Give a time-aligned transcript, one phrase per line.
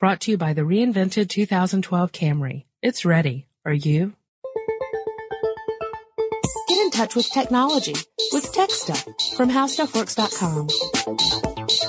[0.00, 2.66] Brought to you by the reinvented 2012 Camry.
[2.82, 3.48] It's ready.
[3.64, 4.12] Are you?
[6.68, 7.96] Get in touch with technology
[8.32, 9.04] with Tech Stuff
[9.36, 11.87] from HowStuffWorks.com.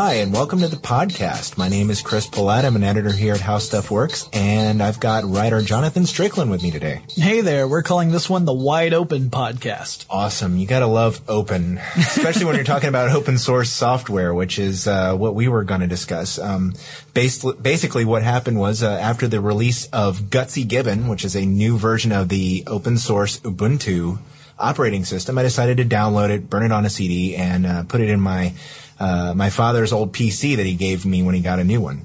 [0.00, 1.58] Hi, and welcome to the podcast.
[1.58, 2.64] My name is Chris Pollette.
[2.64, 6.62] I'm an editor here at How Stuff Works, and I've got writer Jonathan Strickland with
[6.62, 7.02] me today.
[7.16, 10.06] Hey there, we're calling this one the Wide Open Podcast.
[10.08, 10.56] Awesome.
[10.56, 15.16] You gotta love open, especially when you're talking about open source software, which is uh,
[15.16, 16.38] what we were going to discuss.
[16.38, 16.74] Um,
[17.12, 21.44] based, basically, what happened was uh, after the release of Gutsy Gibbon, which is a
[21.44, 24.20] new version of the open source Ubuntu
[24.58, 28.00] operating system, I decided to download it, burn it on a CD, and uh, put
[28.00, 28.54] it in my
[29.00, 32.04] uh, my father's old PC that he gave me when he got a new one.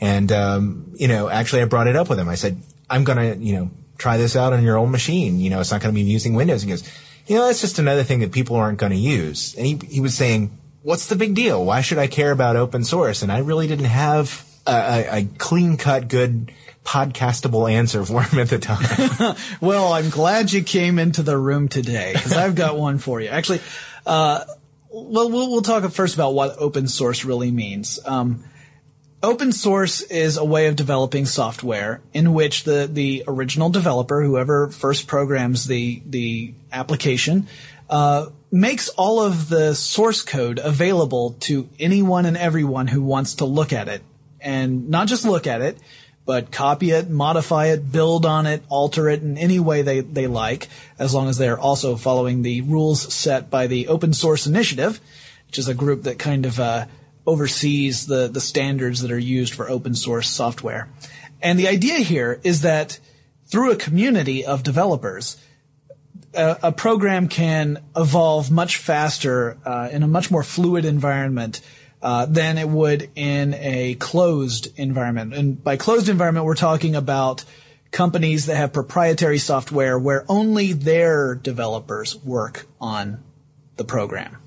[0.00, 2.28] And, um, you know, actually I brought it up with him.
[2.28, 2.60] I said,
[2.90, 5.38] I'm to, you know, try this out on your old machine.
[5.38, 6.62] You know, it's not to be using Windows.
[6.62, 6.82] He goes,
[7.28, 9.54] you know, that's just another thing that people aren't to use.
[9.54, 11.64] And he, he was saying, what's the big deal?
[11.64, 13.22] Why should I care about open source?
[13.22, 16.52] And I really didn't have a, a, clean cut, good
[16.84, 19.36] podcastable answer for him at the time.
[19.60, 23.28] well, I'm glad you came into the room today because I've got one for you.
[23.28, 23.60] Actually,
[24.06, 24.44] uh,
[24.90, 27.98] well, well, we'll talk first about what open source really means.
[28.04, 28.44] Um,
[29.22, 34.68] open source is a way of developing software in which the, the original developer, whoever
[34.68, 37.46] first programs the, the application,
[37.88, 43.44] uh, makes all of the source code available to anyone and everyone who wants to
[43.44, 44.02] look at it.
[44.42, 45.78] And not just look at it,
[46.24, 50.26] but copy it, modify it, build on it, alter it in any way they, they
[50.26, 55.00] like, as long as they're also following the rules set by the Open Source Initiative,
[55.46, 56.86] which is a group that kind of uh,
[57.26, 60.88] oversees the, the standards that are used for open source software.
[61.40, 62.98] And the idea here is that
[63.46, 65.36] through a community of developers,
[66.34, 71.60] a, a program can evolve much faster uh, in a much more fluid environment
[72.02, 75.34] uh, than it would in a closed environment.
[75.34, 77.44] And by closed environment, we're talking about
[77.92, 83.22] companies that have proprietary software where only their developers work on
[83.76, 84.38] the program.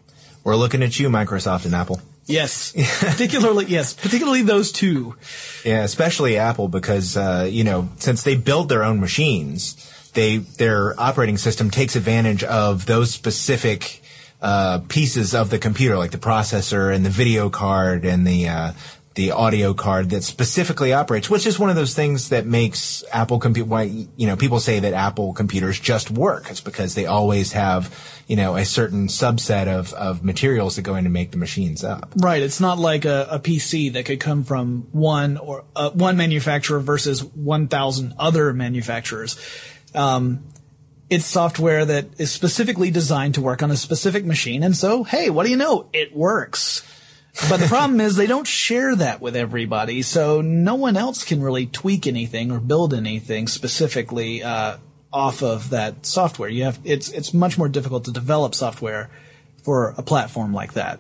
[0.44, 2.02] We're looking at you, Microsoft and Apple.
[2.26, 5.16] Yes, particularly yes, particularly those two.
[5.64, 11.00] Yeah, especially Apple because uh, you know since they build their own machines, they their
[11.00, 14.02] operating system takes advantage of those specific
[14.42, 18.72] uh, pieces of the computer, like the processor and the video card and the uh,
[19.16, 23.40] the audio card that specifically operates, which is one of those things that makes Apple
[23.40, 23.66] compute.
[23.66, 26.50] Why you know people say that Apple computers just work.
[26.50, 27.98] It's because they always have
[28.28, 31.84] you know a certain subset of of materials that go in to make the machines
[31.84, 32.12] up.
[32.18, 32.42] Right.
[32.42, 36.82] It's not like a, a PC that could come from one or uh, one manufacturer
[36.82, 39.40] versus one thousand other manufacturers.
[39.94, 40.44] Um,
[41.10, 45.30] it's software that is specifically designed to work on a specific machine, and so hey,
[45.30, 45.88] what do you know?
[45.94, 46.84] It works.
[47.50, 51.42] But the problem is they don't share that with everybody, so no one else can
[51.42, 54.78] really tweak anything or build anything specifically uh,
[55.12, 56.50] off of that software.
[56.50, 59.10] You have it's it's much more difficult to develop software
[59.64, 61.00] for a platform like that.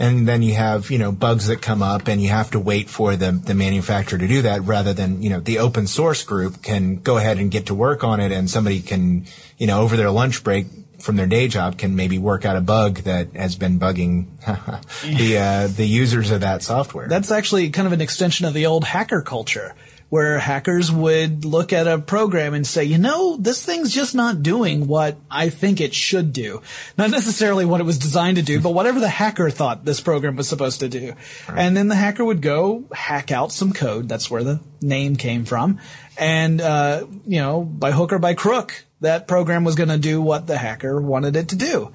[0.00, 2.88] And then you have, you know, bugs that come up and you have to wait
[2.88, 6.62] for the, the manufacturer to do that rather than, you know, the open source group
[6.62, 9.26] can go ahead and get to work on it and somebody can,
[9.58, 10.66] you know, over their lunch break
[11.00, 14.26] from their day job can maybe work out a bug that has been bugging
[15.18, 17.08] the uh, the users of that software.
[17.08, 19.74] That's actually kind of an extension of the old hacker culture,
[20.10, 24.42] where hackers would look at a program and say, you know, this thing's just not
[24.42, 26.62] doing what I think it should do.
[26.98, 30.36] Not necessarily what it was designed to do, but whatever the hacker thought this program
[30.36, 31.14] was supposed to do.
[31.48, 31.58] Right.
[31.58, 34.08] And then the hacker would go hack out some code.
[34.08, 35.78] That's where the name came from.
[36.18, 40.20] And, uh, you know, by hook or by crook, that program was going to do
[40.20, 41.92] what the hacker wanted it to do.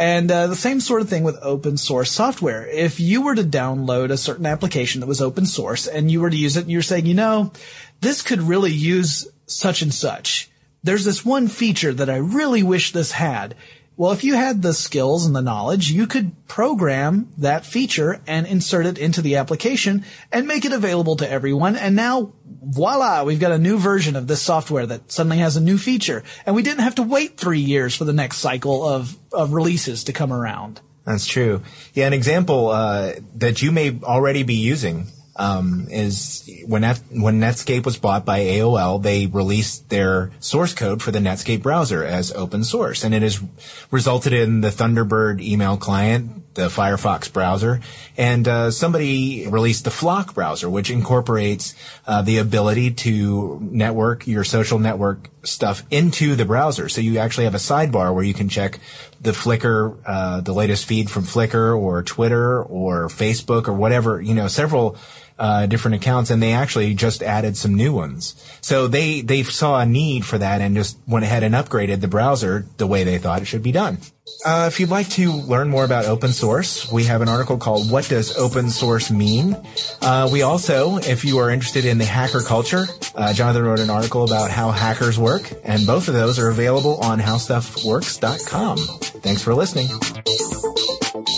[0.00, 2.66] And uh, the same sort of thing with open source software.
[2.66, 6.30] If you were to download a certain application that was open source and you were
[6.30, 7.52] to use it and you're saying, you know,
[8.00, 10.50] this could really use such and such.
[10.82, 13.54] There's this one feature that I really wish this had.
[14.00, 18.46] Well, if you had the skills and the knowledge, you could program that feature and
[18.46, 21.76] insert it into the application and make it available to everyone.
[21.76, 25.60] And now, voila, we've got a new version of this software that suddenly has a
[25.60, 26.24] new feature.
[26.46, 30.04] And we didn't have to wait three years for the next cycle of, of releases
[30.04, 30.80] to come around.
[31.04, 31.62] That's true.
[31.92, 35.08] Yeah, an example uh, that you may already be using
[35.40, 41.12] um, is when when Netscape was bought by AOL, they released their source code for
[41.12, 43.42] the Netscape browser as open source, and it has
[43.90, 47.80] resulted in the Thunderbird email client, the Firefox browser,
[48.18, 51.74] and uh, somebody released the Flock browser, which incorporates
[52.06, 56.90] uh, the ability to network your social network stuff into the browser.
[56.90, 58.78] So you actually have a sidebar where you can check
[59.22, 64.34] the Flickr, uh, the latest feed from Flickr or Twitter or Facebook or whatever, you
[64.34, 64.96] know, several
[65.40, 68.34] uh, different accounts, and they actually just added some new ones.
[68.60, 72.08] So they they saw a need for that and just went ahead and upgraded the
[72.08, 73.98] browser the way they thought it should be done.
[74.44, 77.90] Uh, if you'd like to learn more about open source, we have an article called
[77.90, 79.56] "What Does Open Source Mean."
[80.02, 82.84] Uh, we also, if you are interested in the hacker culture,
[83.14, 86.98] uh, Jonathan wrote an article about how hackers work, and both of those are available
[86.98, 88.76] on HowStuffWorks.com.
[89.22, 89.88] Thanks for listening.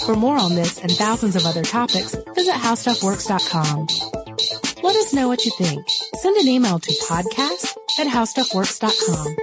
[0.07, 3.87] For more on this and thousands of other topics, visit howstuffworks.com.
[4.83, 5.87] Let us know what you think.
[6.17, 9.37] Send an email to podcast at howstuffworks.com.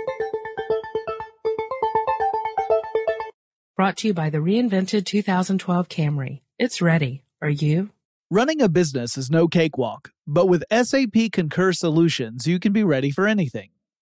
[3.78, 6.42] Brought to you by the reinvented 2012 Camry.
[6.57, 7.24] It's ready.
[7.42, 7.92] Are you?
[8.30, 13.12] Running a business is no cakewalk, but with SAP Concur Solutions, you can be ready
[13.12, 13.69] for anything.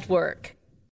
[0.00, 0.56] Network.